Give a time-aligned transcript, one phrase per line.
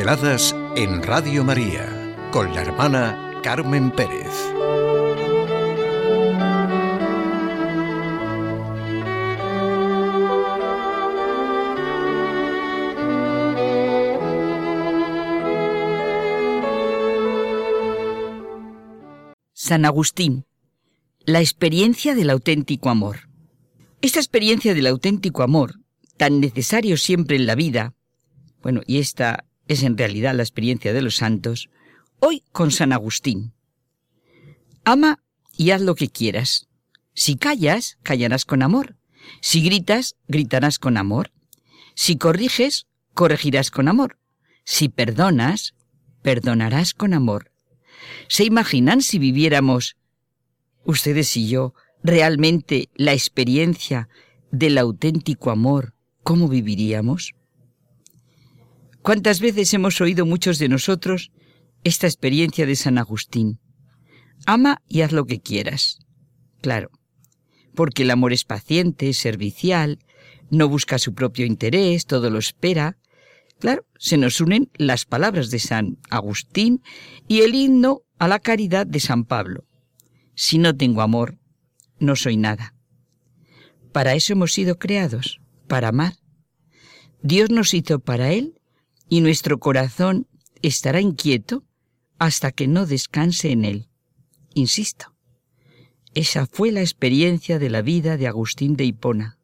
[0.00, 4.32] En Radio María con la hermana Carmen Pérez.
[19.52, 20.46] San Agustín,
[21.24, 23.28] la experiencia del auténtico amor.
[24.00, 25.80] Esta experiencia del auténtico amor,
[26.16, 27.94] tan necesario siempre en la vida,
[28.62, 31.68] bueno, y esta es en realidad la experiencia de los santos,
[32.20, 33.52] hoy con San Agustín.
[34.84, 35.22] Ama
[35.56, 36.68] y haz lo que quieras.
[37.14, 38.96] Si callas, callarás con amor.
[39.42, 41.30] Si gritas, gritarás con amor.
[41.94, 44.18] Si corriges, corregirás con amor.
[44.64, 45.74] Si perdonas,
[46.22, 47.52] perdonarás con amor.
[48.28, 49.96] ¿Se imaginan si viviéramos,
[50.84, 54.08] ustedes y yo, realmente la experiencia
[54.50, 57.34] del auténtico amor, cómo viviríamos?
[59.08, 61.32] ¿Cuántas veces hemos oído muchos de nosotros
[61.82, 63.58] esta experiencia de San Agustín?
[64.44, 66.00] Ama y haz lo que quieras.
[66.60, 66.90] Claro,
[67.74, 69.98] porque el amor es paciente, servicial,
[70.50, 72.98] no busca su propio interés, todo lo espera.
[73.58, 76.82] Claro, se nos unen las palabras de San Agustín
[77.26, 79.64] y el himno a la caridad de San Pablo.
[80.34, 81.38] Si no tengo amor,
[81.98, 82.74] no soy nada.
[83.90, 86.12] Para eso hemos sido creados, para amar.
[87.22, 88.57] Dios nos hizo para Él
[89.08, 90.26] y nuestro corazón
[90.62, 91.64] estará inquieto
[92.18, 93.88] hasta que no descanse en él.
[94.54, 95.14] Insisto,
[96.14, 99.38] esa fue la experiencia de la vida de Agustín de Hipona.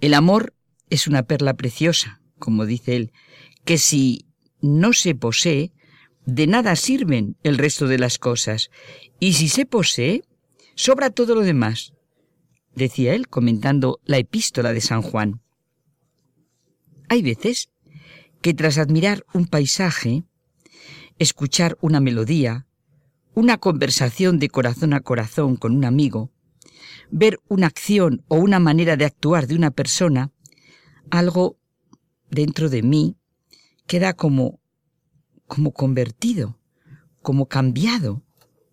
[0.00, 0.54] El amor
[0.90, 3.12] es una perla preciosa, como dice él,
[3.64, 4.26] que si
[4.60, 5.72] no se posee,
[6.24, 8.70] de nada sirven el resto de las cosas,
[9.20, 10.22] y si se posee,
[10.74, 11.92] sobra todo lo demás,
[12.74, 15.42] decía él comentando la epístola de San Juan.
[17.08, 17.70] Hay veces
[18.40, 20.24] que tras admirar un paisaje,
[21.18, 22.66] escuchar una melodía,
[23.34, 26.30] una conversación de corazón a corazón con un amigo,
[27.10, 30.32] ver una acción o una manera de actuar de una persona,
[31.10, 31.58] algo
[32.30, 33.16] dentro de mí
[33.86, 34.60] queda como
[35.48, 36.60] como convertido,
[37.22, 38.22] como cambiado,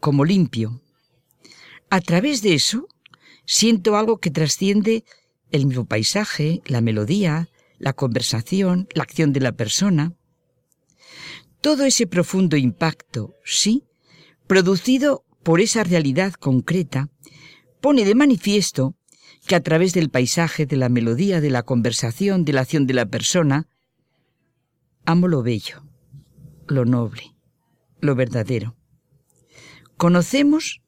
[0.00, 0.82] como limpio.
[1.90, 2.88] A través de eso
[3.44, 5.04] siento algo que trasciende
[5.50, 7.50] el mismo paisaje, la melodía,
[7.82, 10.14] la conversación, la acción de la persona.
[11.60, 13.84] Todo ese profundo impacto, sí,
[14.46, 17.10] producido por esa realidad concreta,
[17.80, 18.94] pone de manifiesto
[19.48, 22.94] que a través del paisaje, de la melodía, de la conversación, de la acción de
[22.94, 23.66] la persona,
[25.04, 25.82] amo lo bello,
[26.68, 27.34] lo noble,
[28.00, 28.76] lo verdadero.
[29.96, 30.82] Conocemos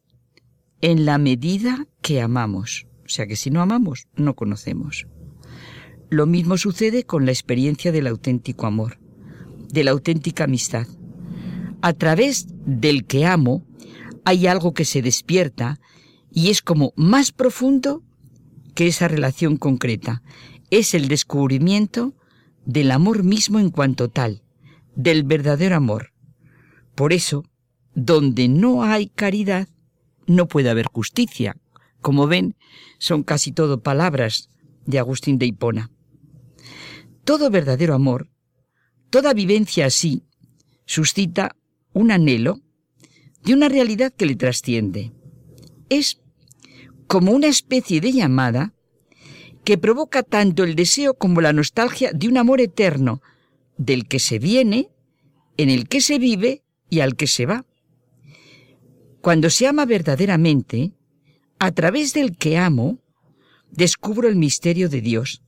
[0.81, 2.87] en la medida que amamos.
[3.05, 5.09] O sea que si no amamos, no conocemos.
[6.15, 9.01] Lo mismo sucede con la experiencia del auténtico amor,
[9.73, 10.87] de la auténtica amistad.
[11.83, 13.67] A través del que amo
[14.25, 15.81] hay algo que se despierta
[16.31, 18.05] y es como más profundo
[18.77, 20.23] que esa relación concreta.
[20.71, 22.15] Es el descubrimiento
[22.65, 24.45] del amor mismo en cuanto tal,
[24.95, 26.13] del verdadero amor.
[26.95, 27.43] Por eso,
[27.97, 29.67] donde no hay caridad,
[30.29, 31.57] no puede haber justicia.
[32.01, 32.55] Como ven,
[32.99, 34.49] son casi todo palabras
[34.87, 35.91] de Agustín de Hipona.
[37.25, 38.29] Todo verdadero amor,
[39.11, 40.25] toda vivencia así,
[40.85, 41.57] suscita
[41.93, 42.61] un anhelo
[43.43, 45.13] de una realidad que le trasciende.
[45.89, 46.21] Es
[47.07, 48.75] como una especie de llamada
[49.65, 53.23] que provoca tanto el deseo como la nostalgia de un amor eterno,
[53.77, 54.91] del que se viene,
[55.57, 57.65] en el que se vive y al que se va.
[59.21, 60.93] Cuando se ama verdaderamente,
[61.59, 62.99] a través del que amo,
[63.71, 65.43] descubro el misterio de Dios,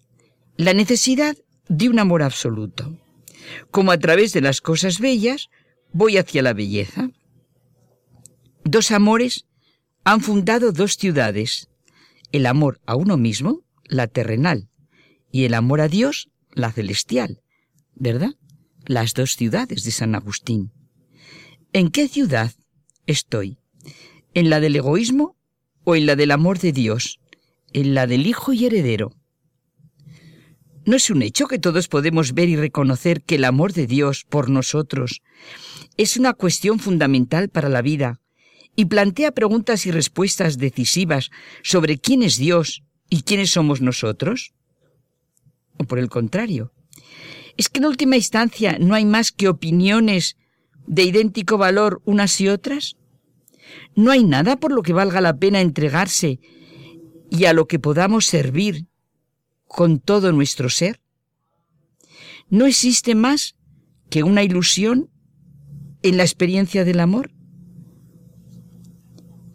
[0.57, 1.37] la necesidad
[1.69, 2.97] de un amor absoluto.
[3.71, 5.49] Como a través de las cosas bellas
[5.93, 7.11] voy hacia la belleza.
[8.65, 9.47] Dos amores
[10.05, 11.69] han fundado dos ciudades,
[12.33, 14.69] el amor a uno mismo, la terrenal,
[15.31, 17.43] y el amor a Dios, la celestial,
[17.95, 18.35] ¿verdad?
[18.85, 20.73] Las dos ciudades de San Agustín.
[21.73, 22.53] ¿En qué ciudad
[23.07, 23.59] estoy?
[24.35, 25.37] ¿En la del egoísmo
[25.85, 27.21] o en la del amor de Dios?
[27.73, 29.13] ¿En la del Hijo y Heredero?
[30.87, 34.25] ¿No es un hecho que todos podemos ver y reconocer que el amor de Dios
[34.25, 35.21] por nosotros
[35.97, 38.21] es una cuestión fundamental para la vida
[38.77, 41.31] y plantea preguntas y respuestas decisivas
[41.65, 44.53] sobre quién es Dios y quiénes somos nosotros?
[45.77, 46.73] ¿O por el contrario?
[47.57, 50.37] ¿Es que en última instancia no hay más que opiniones
[50.87, 52.95] de idéntico valor unas y otras?
[53.97, 56.39] ¿No hay nada por lo que valga la pena entregarse
[57.29, 58.87] y a lo que podamos servir
[59.67, 61.01] con todo nuestro ser?
[62.49, 63.57] ¿No existe más
[64.11, 65.11] que una ilusión
[66.03, 67.33] en la experiencia del amor?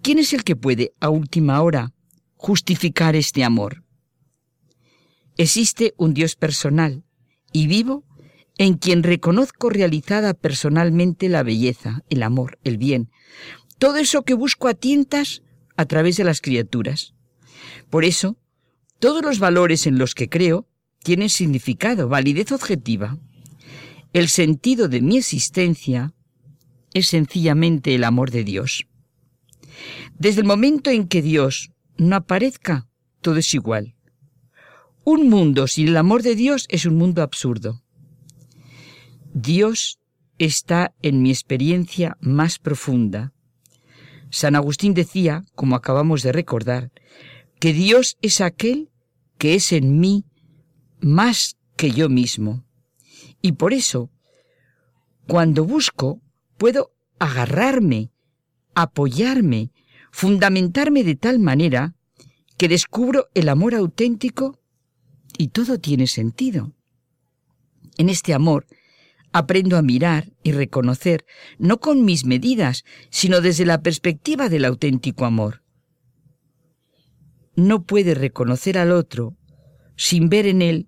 [0.01, 1.93] ¿Quién es el que puede, a última hora,
[2.35, 3.83] justificar este amor?
[5.37, 7.03] Existe un Dios personal
[7.53, 8.03] y vivo
[8.57, 13.09] en quien reconozco realizada personalmente la belleza, el amor, el bien,
[13.79, 15.41] todo eso que busco a tientas
[15.77, 17.15] a través de las criaturas.
[17.89, 18.37] Por eso,
[19.01, 20.67] todos los valores en los que creo
[21.03, 23.17] tienen significado, validez objetiva.
[24.13, 26.13] El sentido de mi existencia
[26.93, 28.85] es sencillamente el amor de Dios.
[30.19, 32.87] Desde el momento en que Dios no aparezca,
[33.21, 33.95] todo es igual.
[35.03, 37.81] Un mundo sin el amor de Dios es un mundo absurdo.
[39.33, 39.97] Dios
[40.37, 43.33] está en mi experiencia más profunda.
[44.29, 46.91] San Agustín decía, como acabamos de recordar,
[47.59, 48.90] que Dios es aquel
[49.41, 50.23] que es en mí
[50.99, 52.63] más que yo mismo.
[53.41, 54.11] Y por eso,
[55.27, 56.21] cuando busco,
[56.59, 58.11] puedo agarrarme,
[58.75, 59.71] apoyarme,
[60.11, 61.95] fundamentarme de tal manera
[62.55, 64.59] que descubro el amor auténtico
[65.39, 66.75] y todo tiene sentido.
[67.97, 68.67] En este amor
[69.31, 71.25] aprendo a mirar y reconocer,
[71.57, 75.63] no con mis medidas, sino desde la perspectiva del auténtico amor.
[77.55, 79.35] No puede reconocer al otro
[79.95, 80.87] sin ver en él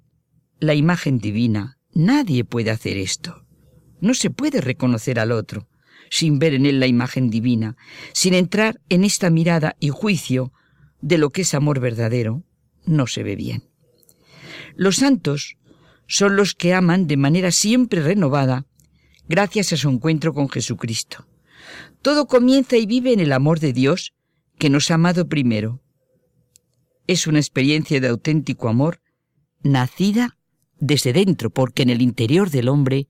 [0.60, 1.78] la imagen divina.
[1.94, 3.46] Nadie puede hacer esto.
[4.02, 5.68] No se puede reconocer al otro
[6.10, 7.76] sin ver en él la imagen divina,
[8.14, 10.54] sin entrar en esta mirada y juicio
[11.02, 12.44] de lo que es amor verdadero,
[12.86, 13.64] no se ve bien.
[14.76, 15.58] Los santos
[16.08, 18.66] son los que aman de manera siempre renovada,
[19.28, 21.28] gracias a su encuentro con Jesucristo.
[22.02, 24.14] Todo comienza y vive en el amor de Dios,
[24.60, 25.82] que nos ha amado primero.
[27.08, 29.02] Es una experiencia de auténtico amor,
[29.62, 30.38] nacida
[30.80, 33.08] desde dentro, porque en el interior del hombre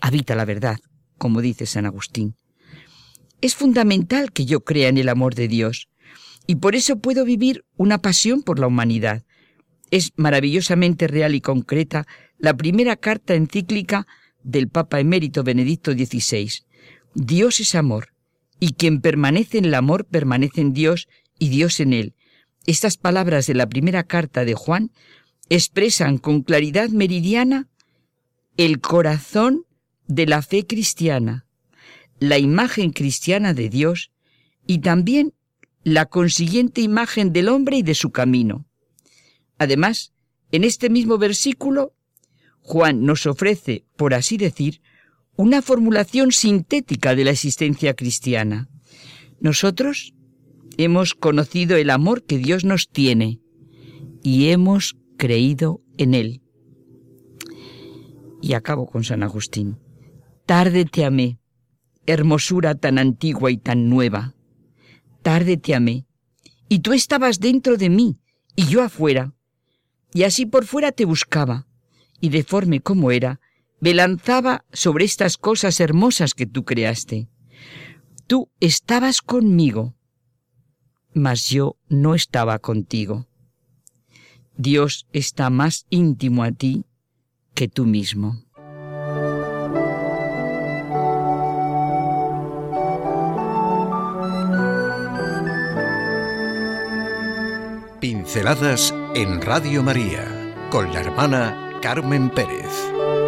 [0.00, 0.78] habita la verdad,
[1.18, 2.36] como dice San Agustín.
[3.40, 5.88] Es fundamental que yo crea en el amor de Dios,
[6.46, 9.24] y por eso puedo vivir una pasión por la humanidad.
[9.90, 12.06] Es maravillosamente real y concreta
[12.38, 14.06] la primera carta encíclica
[14.42, 16.50] del Papa emérito Benedicto XVI.
[17.14, 18.08] Dios es amor,
[18.58, 21.08] y quien permanece en el amor permanece en Dios
[21.38, 22.14] y Dios en él.
[22.68, 24.92] Estas palabras de la primera carta de Juan
[25.48, 27.66] expresan con claridad meridiana
[28.58, 29.64] el corazón
[30.06, 31.46] de la fe cristiana,
[32.18, 34.10] la imagen cristiana de Dios
[34.66, 35.32] y también
[35.82, 38.66] la consiguiente imagen del hombre y de su camino.
[39.56, 40.12] Además,
[40.52, 41.94] en este mismo versículo,
[42.60, 44.82] Juan nos ofrece, por así decir,
[45.36, 48.68] una formulación sintética de la existencia cristiana.
[49.40, 50.12] Nosotros
[50.78, 53.40] hemos conocido el amor que Dios nos tiene
[54.22, 56.40] y hemos creído en él.
[58.40, 59.78] Y acabo con San Agustín.
[60.46, 61.40] Tarde te amé,
[62.06, 64.34] hermosura tan antigua y tan nueva.
[65.22, 66.06] Tarde te amé,
[66.68, 68.20] y tú estabas dentro de mí
[68.54, 69.34] y yo afuera,
[70.14, 71.66] y así por fuera te buscaba,
[72.20, 73.40] y deforme como era,
[73.80, 77.28] me lanzaba sobre estas cosas hermosas que tú creaste.
[78.26, 79.97] Tú estabas conmigo,
[81.18, 83.26] mas yo no estaba contigo.
[84.56, 86.84] Dios está más íntimo a ti
[87.54, 88.42] que tú mismo.
[98.00, 103.27] Pinceladas en Radio María con la hermana Carmen Pérez.